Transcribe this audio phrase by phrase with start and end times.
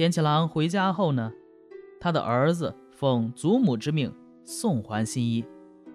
[0.00, 1.30] 天启郎回家后呢，
[2.00, 4.10] 他的儿子奉祖母之命
[4.44, 5.44] 送还新衣，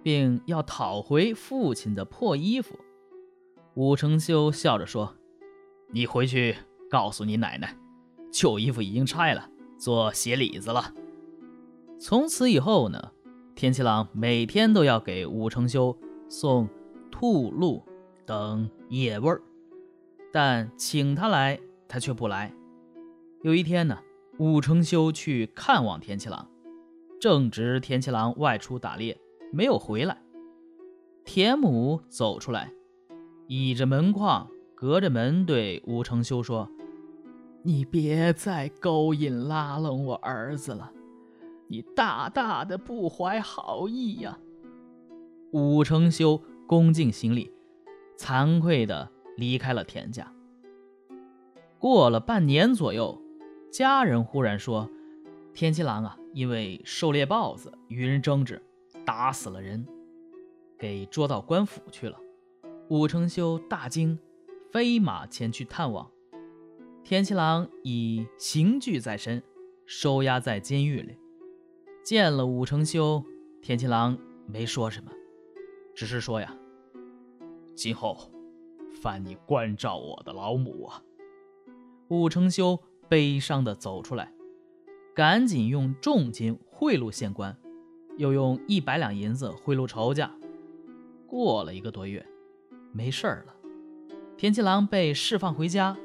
[0.04, 2.78] 并要讨回父亲的破衣服。
[3.74, 5.16] 武承修笑着说
[5.90, 6.56] ：“你回去
[6.88, 7.76] 告诉你奶奶，
[8.32, 10.94] 旧衣服已经拆了，做鞋里子了。”
[11.98, 13.12] 从此以后呢，
[13.56, 15.98] 天启郎每天都要给武承修
[16.30, 16.70] 送
[17.10, 17.82] 兔、鹿
[18.24, 19.42] 等野味儿，
[20.32, 22.54] 但请他来，他却不来。
[23.46, 24.00] 有一天呢，
[24.40, 26.50] 武承修去看望田七郎，
[27.22, 29.16] 正值田七郎外出打猎，
[29.54, 30.20] 没有回来。
[31.24, 32.74] 田母走出来，
[33.46, 36.68] 倚着门框，隔着门对武承修说
[37.62, 40.92] ：“你别再勾引拉拢我儿子了，
[41.68, 44.40] 你大大的不怀好意呀！”
[45.54, 47.52] 武承修恭敬行礼，
[48.18, 49.08] 惭愧的
[49.38, 50.34] 离开了田家。
[51.78, 53.22] 过了半年左右。
[53.78, 54.90] 家人忽然说
[55.54, 58.64] ：“天七郎啊，因为狩猎豹子与人争执，
[59.04, 59.86] 打死了人，
[60.80, 62.18] 给捉到官府去了。”
[62.88, 64.18] 武承修大惊，
[64.72, 66.10] 飞马前去探望。
[67.04, 69.44] 天七郎已刑具在身，
[69.86, 71.18] 收押在监狱里。
[72.02, 73.22] 见了武承修，
[73.62, 74.18] 天七郎
[74.48, 75.12] 没说什么，
[75.94, 76.56] 只是说呀
[77.76, 78.32] ：“今后
[79.02, 81.04] 烦你关照我的老母啊。”
[82.08, 82.80] 武承修。
[83.16, 84.34] 悲伤地走出来，
[85.14, 87.58] 赶紧用重金贿赂县官，
[88.18, 90.30] 又用一百两银子贿赂仇家。
[91.26, 92.28] 过了一个多月，
[92.92, 93.56] 没事儿了，
[94.36, 95.96] 田七郎被释放回家。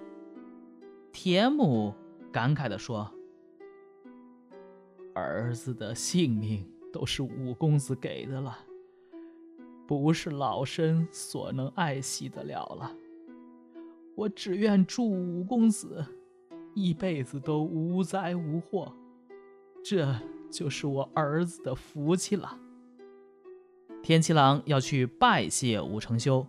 [1.11, 1.93] 田母
[2.31, 3.11] 感慨地说
[5.13, 8.57] ：“儿子的性命都是五公子给的了，
[9.85, 12.95] 不是老身所能爱惜得了了。
[14.15, 16.07] 我只愿祝五公子。”
[16.75, 18.93] 一辈子都无灾无祸，
[19.85, 20.15] 这
[20.51, 22.59] 就是我儿子的福气了。
[24.03, 26.47] 天七郎要去拜谢武承修，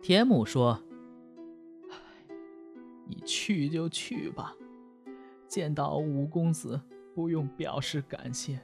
[0.00, 0.80] 田母说
[3.08, 4.54] ：“你去就去吧，
[5.48, 6.80] 见到五公子
[7.14, 8.60] 不用表示感谢，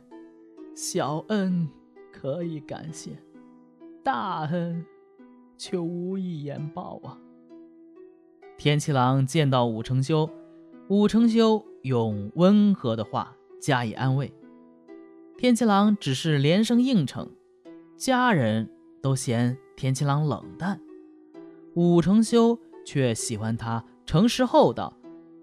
[0.75, 1.69] 小恩
[2.13, 3.19] 可以感谢，
[4.05, 4.85] 大恩
[5.57, 7.19] 却无以言报啊。”
[8.57, 10.31] 天七郎见到武承修。
[10.93, 14.31] 武承修用温和的话加以安慰，
[15.39, 17.31] 天七郎只是连声应承，
[17.97, 18.71] 家人
[19.01, 20.79] 都嫌天七郎冷淡，
[21.73, 24.95] 武承修却喜欢他诚实厚道，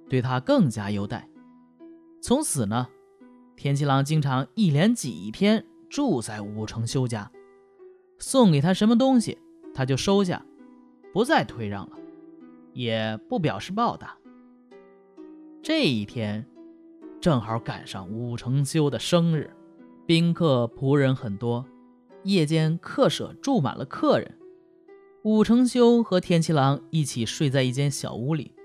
[0.07, 1.27] 对他更加优待。
[2.21, 2.87] 从此呢，
[3.55, 7.31] 天七郎经常一连几天住在武承修家，
[8.19, 9.35] 送给他什么东西
[9.73, 10.45] 他就收下，
[11.11, 11.97] 不再退让了，
[12.73, 14.15] 也不表示报答。
[15.69, 16.43] 这一天
[17.21, 19.51] 正好赶上武承修的生日，
[20.07, 21.63] 宾客仆人很多，
[22.23, 24.35] 夜间客舍住满了客人。
[25.21, 28.55] 武承修和天七郎一起睡在一间小屋里，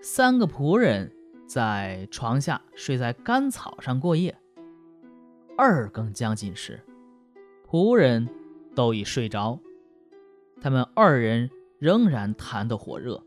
[0.00, 1.12] 三个仆人
[1.46, 4.34] 在床下睡在干草上过夜。
[5.54, 6.80] 二更将近时，
[7.68, 8.26] 仆人
[8.74, 9.60] 都已睡着，
[10.62, 13.22] 他们二人仍然谈得火热。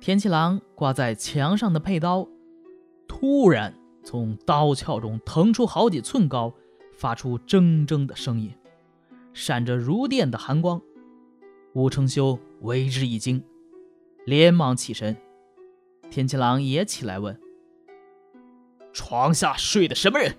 [0.00, 2.28] 田七郎挂在墙上的佩刀，
[3.08, 6.54] 突然从刀鞘中腾出好几寸高，
[6.92, 8.54] 发出铮铮的声音，
[9.32, 10.80] 闪着如电的寒光。
[11.74, 13.42] 武承修为之一惊，
[14.24, 15.16] 连忙起身。
[16.10, 17.38] 田七郎也起来问
[18.94, 20.36] ：“床下睡的什么人？”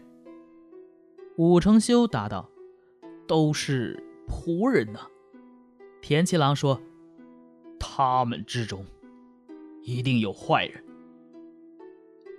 [1.37, 2.49] 武承修答道
[3.27, 4.99] ：“都是仆人呢。”
[6.01, 6.81] 田七郎说
[7.77, 8.83] ：“他们之中。”
[9.83, 10.83] 一定有坏人。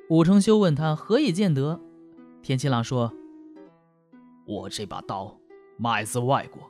[0.08, 1.80] 武承修问他何以见得？
[2.42, 3.12] 天七郎说
[4.46, 5.38] ：“我这把刀
[5.76, 6.62] 买自外国，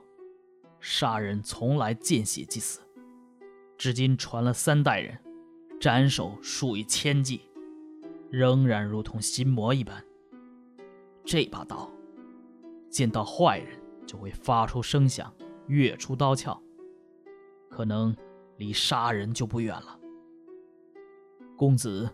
[0.79, 2.81] 杀人从来见血即死，
[3.79, 5.19] 至今传了三代人，
[5.81, 7.41] 斩首数以千计，
[8.31, 10.05] 仍然如同心魔一般。
[11.25, 11.91] 这把刀
[12.91, 15.33] 见到坏人就会发出声响，
[15.69, 16.61] 跃出刀鞘，
[17.71, 18.15] 可能
[18.57, 19.99] 离杀人就不远了。”
[21.61, 22.09] 公子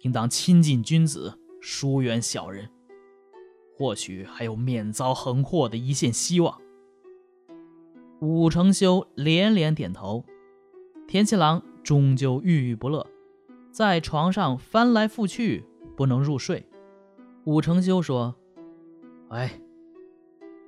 [0.00, 2.68] 应当亲近君子，疏远小人，
[3.74, 6.60] 或许还有免遭横祸的一线希望。
[8.20, 10.26] 武承修连连点头，
[11.08, 13.06] 田七郎终究郁郁不乐，
[13.70, 15.64] 在床上翻来覆去，
[15.96, 16.62] 不能入睡。
[17.44, 18.36] 武承修说
[19.32, 19.58] ：“哎，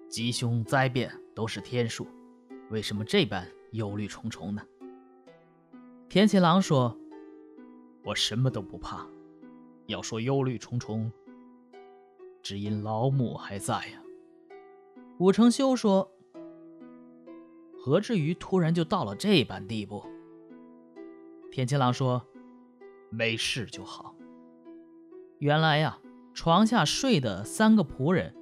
[0.08, 2.06] 吉凶灾变都是天数，
[2.70, 4.62] 为什么这般忧虑重重呢？”
[6.08, 6.98] 田七郎说。
[8.04, 9.06] 我什么都不怕，
[9.86, 11.10] 要说忧虑重重，
[12.42, 14.02] 只因老母还在呀。
[15.18, 16.10] 武承修说
[17.78, 20.04] ：“何至于突然就到了这般地步？”
[21.50, 22.26] 田七郎说
[23.10, 24.14] ：“没事就好。”
[25.38, 25.98] 原来呀，
[26.34, 28.34] 床下睡的三个仆人，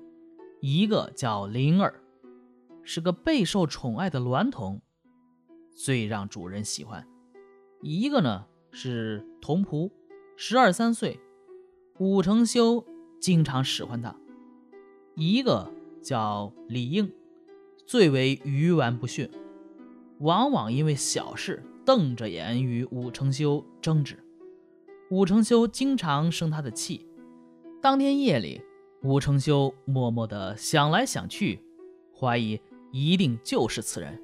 [0.60, 2.02] 一个叫灵儿，
[2.82, 4.80] 是个备受宠爱的娈童，
[5.76, 7.02] 最让主人喜欢；
[7.80, 9.90] 一个呢是童仆，
[10.36, 11.20] 十二三岁。
[11.98, 12.84] 武承修
[13.20, 14.16] 经常使唤他，
[15.14, 15.70] 一个
[16.00, 17.12] 叫李应，
[17.86, 19.30] 最为愚顽不驯，
[20.18, 24.18] 往往因为小事瞪着眼与武承修争执，
[25.10, 27.06] 武承修经常生他的气。
[27.80, 28.62] 当天夜里，
[29.02, 31.60] 武承修默默地想来想去，
[32.18, 32.60] 怀疑
[32.90, 34.20] 一定就是此人。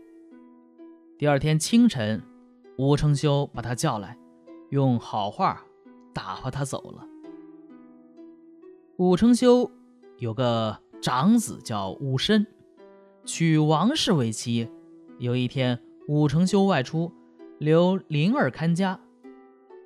[1.17, 2.23] 第二天清晨，
[2.79, 4.19] 武承修把他叫来，
[4.71, 5.65] 用好话
[6.13, 7.07] 打发他走了。
[8.97, 9.71] 武承修
[10.17, 12.47] 有个长子叫武申，
[13.25, 14.69] 娶王氏为妻。
[15.19, 17.13] 有一天，武承修外出，
[17.59, 19.01] 留灵儿看家。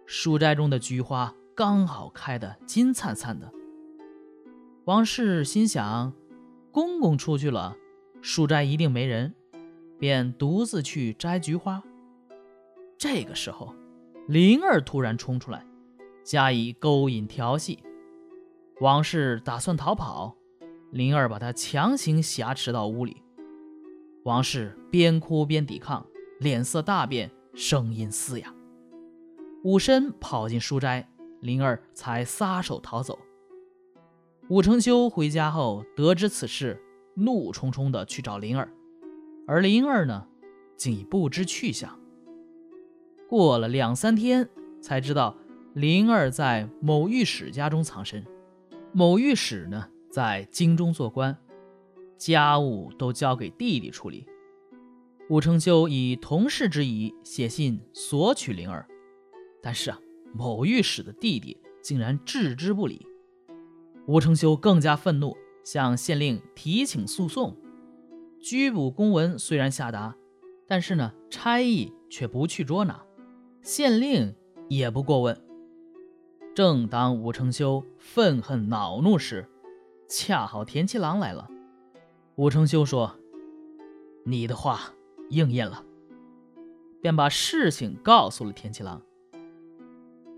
[0.06, 3.52] 书斋中的菊花刚好开得金灿灿的。
[4.84, 6.12] 王氏心想，
[6.70, 7.76] 公公出去了，
[8.20, 9.34] 书斋一定没人，
[9.98, 11.82] 便独自去摘菊花。
[12.98, 13.74] 这个时候，
[14.28, 15.66] 灵儿突然冲出来，
[16.22, 17.82] 加以勾引调戏。
[18.80, 20.36] 王氏打算逃跑，
[20.90, 23.20] 灵儿把他强行挟持到屋里。
[24.22, 26.06] 王氏边哭边抵抗，
[26.38, 28.54] 脸色大变，声音嘶哑。
[29.64, 31.08] 武申跑进书斋，
[31.40, 33.18] 灵儿才撒手逃走。
[34.48, 36.80] 武承修回家后得知此事，
[37.14, 38.72] 怒冲冲地去找灵儿，
[39.48, 40.28] 而灵儿呢，
[40.76, 41.98] 竟已不知去向。
[43.32, 44.46] 过了两三天，
[44.82, 45.34] 才知道
[45.72, 48.22] 灵儿在某御史家中藏身。
[48.92, 51.34] 某御史呢，在京中做官，
[52.18, 54.26] 家务都交给弟弟处理。
[55.30, 58.86] 武承修以同事之谊写信索取灵儿，
[59.62, 59.98] 但是啊，
[60.34, 63.06] 某御史的弟弟竟然置之不理。
[64.06, 65.34] 吴承修更加愤怒，
[65.64, 67.56] 向县令提请诉讼。
[68.38, 70.14] 拘捕公文虽然下达，
[70.68, 73.02] 但是呢，差役却不去捉拿，
[73.62, 74.34] 县令
[74.68, 75.40] 也不过问。
[76.54, 79.48] 正当武承修愤恨恼怒时，
[80.08, 81.48] 恰好田七郎来了。
[82.34, 83.14] 武承修说
[84.26, 84.92] ：“你的话
[85.30, 85.84] 应验了。”
[87.00, 89.00] 便把事情告诉了田七郎。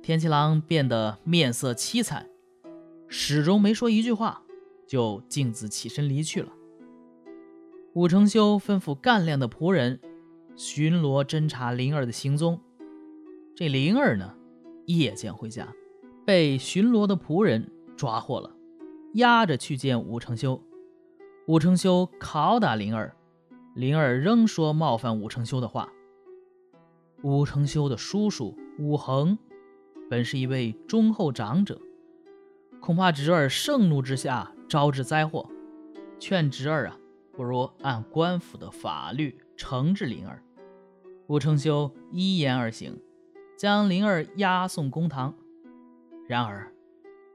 [0.02, 2.28] 田七郎变得面色凄惨，
[3.08, 4.42] 始终没说一句话，
[4.86, 6.52] 就径自起身离去了。
[7.94, 10.00] 武承修吩咐干练的仆人
[10.56, 12.60] 巡逻侦查灵儿的行踪。
[13.56, 14.34] 这灵儿呢，
[14.86, 15.72] 夜间回家。
[16.26, 18.50] 被巡逻的仆人抓获了，
[19.12, 20.60] 押着去见武承修。
[21.46, 23.14] 武承修拷打灵儿，
[23.74, 25.88] 灵儿仍说冒犯武承修的话。
[27.22, 29.38] 武承修的叔叔武恒
[30.10, 31.80] 本是一位忠厚长者，
[32.80, 35.48] 恐怕侄儿盛怒之下招致灾祸，
[36.18, 36.98] 劝侄儿啊，
[37.32, 40.42] 不如按官府的法律惩治灵儿。
[41.28, 42.98] 武承修依言而行，
[43.56, 45.34] 将灵儿押送公堂。
[46.26, 46.72] 然而，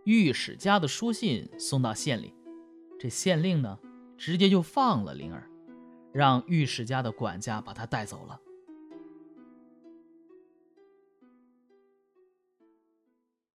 [0.04, 2.34] 御史家的书信送到县里，
[3.00, 3.80] 这县令呢，
[4.18, 5.50] 直接就放了灵儿，
[6.12, 8.40] 让御史家的管家把他带走了。